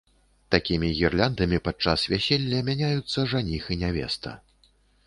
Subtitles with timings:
[0.55, 4.37] Такімі гірляндамі падчас вяселля мяняюцца жаніх і нявеста.